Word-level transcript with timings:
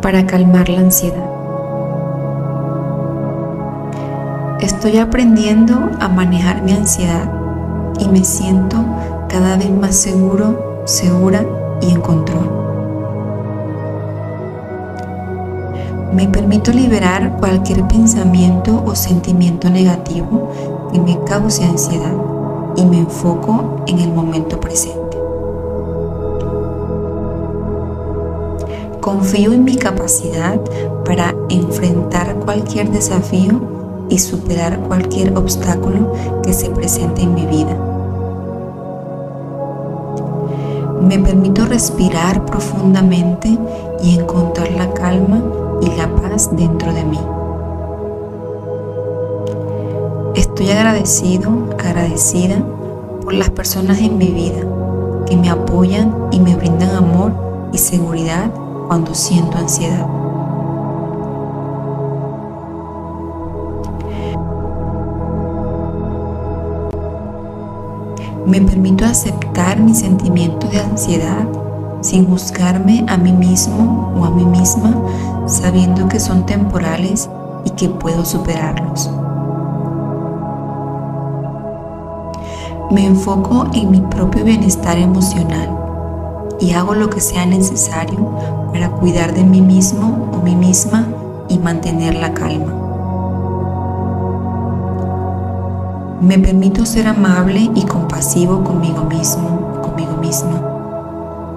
Para 0.00 0.26
calmar 0.26 0.70
la 0.70 0.80
ansiedad. 0.80 1.28
Estoy 4.60 4.96
aprendiendo 4.96 5.74
a 6.00 6.08
manejar 6.08 6.62
mi 6.62 6.72
ansiedad 6.72 7.30
y 7.98 8.08
me 8.08 8.24
siento 8.24 8.78
cada 9.28 9.58
vez 9.58 9.70
más 9.70 9.94
seguro, 9.94 10.82
segura 10.86 11.44
y 11.82 11.90
en 11.90 12.00
control. 12.00 12.50
Me 16.14 16.26
permito 16.28 16.72
liberar 16.72 17.36
cualquier 17.38 17.86
pensamiento 17.88 18.82
o 18.86 18.94
sentimiento 18.94 19.68
negativo 19.68 20.50
que 20.90 20.98
me 20.98 21.18
cause 21.24 21.62
ansiedad 21.62 22.14
y 22.74 22.86
me 22.86 23.00
enfoco 23.00 23.84
en 23.86 23.98
el 23.98 24.14
momento 24.14 24.58
presente. 24.58 25.07
Confío 29.08 29.54
en 29.54 29.64
mi 29.64 29.76
capacidad 29.76 30.60
para 31.06 31.34
enfrentar 31.48 32.34
cualquier 32.44 32.90
desafío 32.90 33.58
y 34.10 34.18
superar 34.18 34.80
cualquier 34.80 35.34
obstáculo 35.34 36.12
que 36.42 36.52
se 36.52 36.68
presente 36.68 37.22
en 37.22 37.32
mi 37.32 37.46
vida. 37.46 37.74
Me 41.00 41.18
permito 41.20 41.64
respirar 41.64 42.44
profundamente 42.44 43.56
y 44.02 44.18
encontrar 44.18 44.70
la 44.72 44.92
calma 44.92 45.42
y 45.80 45.86
la 45.96 46.14
paz 46.14 46.50
dentro 46.54 46.92
de 46.92 47.04
mí. 47.04 47.20
Estoy 50.34 50.68
agradecido, 50.68 51.50
agradecida 51.78 52.56
por 53.24 53.32
las 53.32 53.48
personas 53.48 54.00
en 54.00 54.18
mi 54.18 54.28
vida 54.28 54.60
que 55.24 55.34
me 55.34 55.48
apoyan 55.48 56.14
y 56.30 56.40
me 56.40 56.54
brindan 56.56 56.94
amor 56.94 57.32
y 57.72 57.78
seguridad 57.78 58.50
cuando 58.88 59.14
siento 59.14 59.58
ansiedad. 59.58 60.06
Me 68.46 68.62
permito 68.62 69.04
aceptar 69.04 69.78
mis 69.78 69.98
sentimientos 69.98 70.70
de 70.70 70.80
ansiedad 70.80 71.46
sin 72.00 72.26
juzgarme 72.26 73.04
a 73.06 73.18
mí 73.18 73.32
mismo 73.32 74.14
o 74.18 74.24
a 74.24 74.30
mí 74.30 74.44
misma, 74.46 74.94
sabiendo 75.46 76.08
que 76.08 76.18
son 76.18 76.46
temporales 76.46 77.28
y 77.66 77.70
que 77.70 77.90
puedo 77.90 78.24
superarlos. 78.24 79.10
Me 82.90 83.04
enfoco 83.04 83.66
en 83.74 83.90
mi 83.90 84.00
propio 84.00 84.44
bienestar 84.44 84.96
emocional 84.96 85.77
y 86.60 86.72
hago 86.72 86.94
lo 86.94 87.10
que 87.10 87.20
sea 87.20 87.46
necesario 87.46 88.18
para 88.72 88.90
cuidar 88.90 89.34
de 89.34 89.44
mí 89.44 89.60
mismo 89.60 90.30
o 90.32 90.42
mí 90.42 90.56
misma 90.56 91.06
y 91.48 91.58
mantener 91.58 92.14
la 92.14 92.34
calma. 92.34 92.74
Me 96.20 96.38
permito 96.38 96.84
ser 96.84 97.06
amable 97.06 97.70
y 97.74 97.82
compasivo 97.84 98.64
conmigo 98.64 99.04
mismo, 99.04 99.80
conmigo 99.82 100.16
misma, 100.16 100.60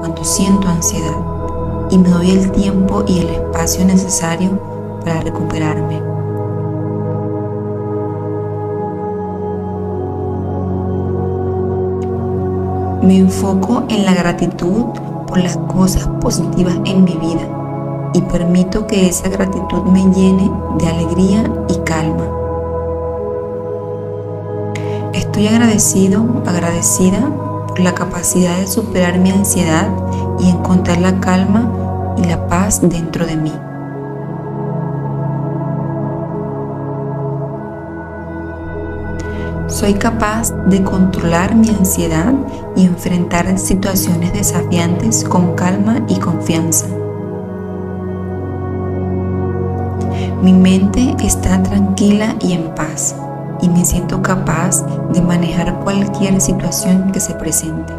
cuando 0.00 0.24
siento 0.24 0.66
ansiedad 0.68 1.16
y 1.90 1.98
me 1.98 2.08
doy 2.08 2.30
el 2.30 2.50
tiempo 2.52 3.04
y 3.06 3.20
el 3.20 3.28
espacio 3.28 3.84
necesario 3.84 4.58
para 5.04 5.20
recuperarme. 5.20 6.15
Me 13.02 13.18
enfoco 13.18 13.84
en 13.88 14.04
la 14.04 14.14
gratitud 14.14 14.86
por 15.26 15.38
las 15.38 15.56
cosas 15.56 16.08
positivas 16.20 16.74
en 16.84 17.04
mi 17.04 17.14
vida 17.14 17.48
y 18.14 18.20
permito 18.22 18.86
que 18.86 19.08
esa 19.08 19.28
gratitud 19.28 19.82
me 19.84 20.00
llene 20.14 20.50
de 20.78 20.86
alegría 20.88 21.44
y 21.68 21.78
calma. 21.84 22.24
Estoy 25.12 25.48
agradecido, 25.48 26.24
agradecida 26.46 27.30
por 27.68 27.80
la 27.80 27.94
capacidad 27.94 28.56
de 28.56 28.66
superar 28.66 29.18
mi 29.18 29.30
ansiedad 29.30 29.88
y 30.38 30.48
encontrar 30.48 30.98
la 30.98 31.20
calma 31.20 32.14
y 32.16 32.24
la 32.24 32.46
paz 32.48 32.80
dentro 32.82 33.26
de 33.26 33.36
mí. 33.36 33.52
Soy 39.76 39.92
capaz 39.92 40.54
de 40.70 40.82
controlar 40.82 41.54
mi 41.54 41.68
ansiedad 41.68 42.32
y 42.76 42.86
enfrentar 42.86 43.58
situaciones 43.58 44.32
desafiantes 44.32 45.22
con 45.22 45.54
calma 45.54 46.00
y 46.08 46.18
confianza. 46.18 46.86
Mi 50.42 50.54
mente 50.54 51.14
está 51.22 51.62
tranquila 51.62 52.36
y 52.40 52.54
en 52.54 52.74
paz 52.74 53.16
y 53.60 53.68
me 53.68 53.84
siento 53.84 54.22
capaz 54.22 54.82
de 55.12 55.20
manejar 55.20 55.78
cualquier 55.80 56.40
situación 56.40 57.12
que 57.12 57.20
se 57.20 57.34
presente. 57.34 57.92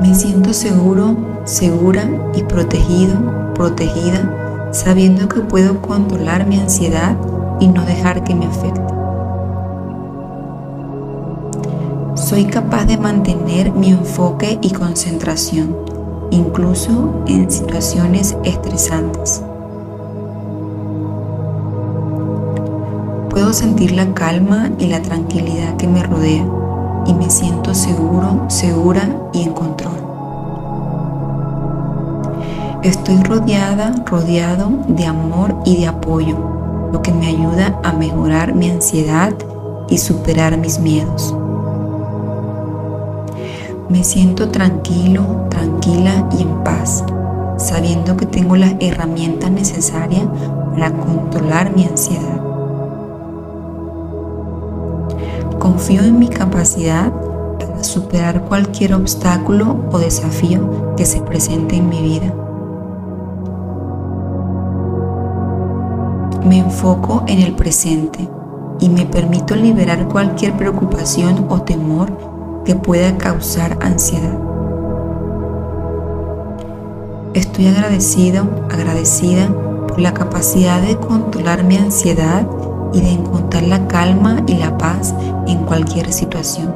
Me 0.00 0.12
siento 0.12 0.52
seguro, 0.52 1.16
segura 1.44 2.02
y 2.34 2.42
protegido, 2.42 3.14
protegida, 3.54 4.28
sabiendo 4.72 5.28
que 5.28 5.38
puedo 5.38 5.80
controlar 5.80 6.48
mi 6.48 6.58
ansiedad 6.58 7.16
y 7.64 7.68
no 7.68 7.82
dejar 7.86 8.22
que 8.24 8.34
me 8.34 8.44
afecte. 8.44 8.94
Soy 12.14 12.44
capaz 12.44 12.84
de 12.84 12.98
mantener 12.98 13.72
mi 13.72 13.88
enfoque 13.88 14.58
y 14.60 14.70
concentración, 14.70 15.74
incluso 16.30 17.22
en 17.26 17.50
situaciones 17.50 18.36
estresantes. 18.44 19.42
Puedo 23.30 23.54
sentir 23.54 23.92
la 23.92 24.12
calma 24.12 24.70
y 24.78 24.88
la 24.88 25.00
tranquilidad 25.00 25.76
que 25.78 25.88
me 25.88 26.02
rodea 26.02 26.46
y 27.06 27.14
me 27.14 27.30
siento 27.30 27.72
seguro, 27.72 28.44
segura 28.48 29.08
y 29.32 29.42
en 29.42 29.54
control. 29.54 29.96
Estoy 32.82 33.22
rodeada, 33.22 33.94
rodeado 34.04 34.68
de 34.88 35.06
amor 35.06 35.56
y 35.64 35.78
de 35.78 35.86
apoyo 35.86 36.53
lo 36.94 37.02
que 37.02 37.10
me 37.10 37.26
ayuda 37.26 37.80
a 37.82 37.92
mejorar 37.92 38.54
mi 38.54 38.70
ansiedad 38.70 39.34
y 39.88 39.98
superar 39.98 40.56
mis 40.56 40.78
miedos. 40.78 41.34
Me 43.88 44.04
siento 44.04 44.50
tranquilo, 44.50 45.48
tranquila 45.50 46.28
y 46.38 46.42
en 46.42 46.62
paz, 46.62 47.04
sabiendo 47.56 48.16
que 48.16 48.26
tengo 48.26 48.54
las 48.54 48.74
herramientas 48.78 49.50
necesarias 49.50 50.22
para 50.72 50.92
controlar 50.92 51.74
mi 51.74 51.84
ansiedad. 51.84 52.40
Confío 55.58 56.04
en 56.04 56.20
mi 56.20 56.28
capacidad 56.28 57.12
para 57.58 57.82
superar 57.82 58.42
cualquier 58.42 58.94
obstáculo 58.94 59.84
o 59.90 59.98
desafío 59.98 60.94
que 60.96 61.06
se 61.06 61.20
presente 61.20 61.74
en 61.74 61.88
mi 61.88 62.00
vida. 62.02 62.32
Me 66.44 66.58
enfoco 66.58 67.24
en 67.26 67.40
el 67.40 67.54
presente 67.54 68.28
y 68.80 68.88
me 68.88 69.06
permito 69.06 69.56
liberar 69.56 70.08
cualquier 70.08 70.56
preocupación 70.56 71.46
o 71.48 71.62
temor 71.62 72.62
que 72.64 72.74
pueda 72.74 73.16
causar 73.16 73.78
ansiedad. 73.80 74.38
Estoy 77.34 77.66
agradecido, 77.68 78.44
agradecida 78.70 79.48
por 79.88 80.00
la 80.00 80.14
capacidad 80.14 80.80
de 80.80 80.96
controlar 80.96 81.64
mi 81.64 81.76
ansiedad 81.76 82.46
y 82.92 83.00
de 83.00 83.10
encontrar 83.10 83.64
la 83.64 83.88
calma 83.88 84.42
y 84.46 84.54
la 84.54 84.76
paz 84.78 85.14
en 85.46 85.58
cualquier 85.64 86.12
situación. 86.12 86.72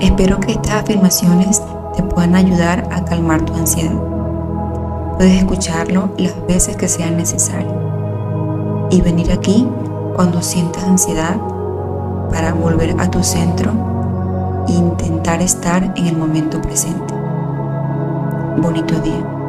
Espero 0.00 0.38
que 0.40 0.52
estas 0.52 0.82
afirmaciones 0.82 1.62
te 1.96 2.02
puedan 2.02 2.34
ayudar 2.34 2.88
a 2.92 3.04
calmar 3.04 3.44
tu 3.44 3.54
ansiedad. 3.54 4.11
Puedes 5.22 5.38
escucharlo 5.38 6.08
las 6.18 6.34
veces 6.48 6.74
que 6.74 6.88
sea 6.88 7.08
necesario 7.08 8.88
y 8.90 9.00
venir 9.02 9.30
aquí 9.30 9.68
cuando 10.16 10.42
sientas 10.42 10.82
ansiedad 10.82 11.36
para 12.32 12.52
volver 12.52 12.96
a 12.98 13.08
tu 13.08 13.22
centro 13.22 14.64
e 14.66 14.72
intentar 14.72 15.40
estar 15.40 15.92
en 15.94 16.06
el 16.06 16.16
momento 16.16 16.60
presente. 16.60 17.14
Bonito 18.56 18.98
día. 18.98 19.41